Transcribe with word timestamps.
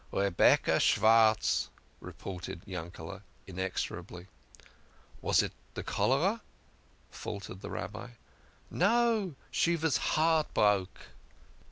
"Rebecca 0.11 0.79
Schwartz," 0.79 1.69
re 1.99 2.11
peated 2.11 2.65
Yankele" 2.65 3.21
inexorably. 3.45 4.25
"Was 5.21 5.43
it 5.43 5.51
the 5.75 5.83
cholera?" 5.83 6.41
faltered 7.11 7.61
the 7.61 7.69
Rabbi." 7.69 8.09
No, 8.87 9.35
she 9.51 9.75
vas 9.75 9.97
heart 9.97 10.55
broke." 10.55 10.97